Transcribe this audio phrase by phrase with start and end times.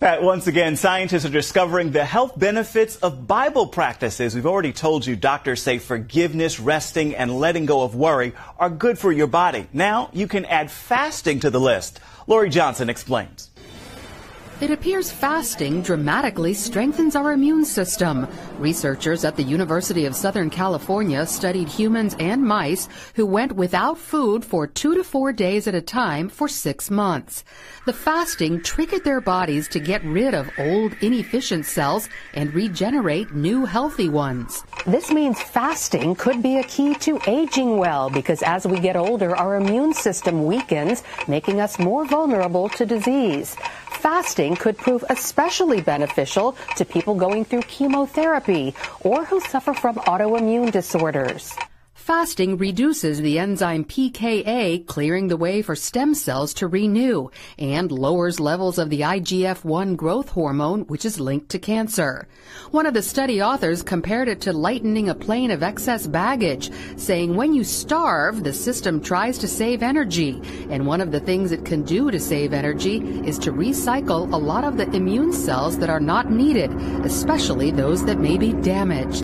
[0.00, 4.34] Pat, once again, scientists are discovering the health benefits of Bible practices.
[4.34, 8.98] We've already told you doctors say forgiveness, resting, and letting go of worry are good
[8.98, 9.66] for your body.
[9.74, 12.00] Now you can add fasting to the list.
[12.26, 13.49] Lori Johnson explains.
[14.60, 18.28] It appears fasting dramatically strengthens our immune system.
[18.58, 24.44] Researchers at the University of Southern California studied humans and mice who went without food
[24.44, 27.42] for two to four days at a time for six months.
[27.86, 33.64] The fasting triggered their bodies to get rid of old, inefficient cells and regenerate new,
[33.64, 34.62] healthy ones.
[34.86, 39.34] This means fasting could be a key to aging well because as we get older,
[39.34, 43.56] our immune system weakens, making us more vulnerable to disease
[44.00, 50.72] fasting could prove especially beneficial to people going through chemotherapy or who suffer from autoimmune
[50.72, 51.54] disorders.
[52.00, 57.28] Fasting reduces the enzyme PKA, clearing the way for stem cells to renew,
[57.58, 62.26] and lowers levels of the IGF-1 growth hormone, which is linked to cancer.
[62.70, 67.36] One of the study authors compared it to lightening a plane of excess baggage, saying
[67.36, 70.40] when you starve, the system tries to save energy,
[70.70, 74.36] and one of the things it can do to save energy is to recycle a
[74.36, 76.72] lot of the immune cells that are not needed,
[77.04, 79.22] especially those that may be damaged.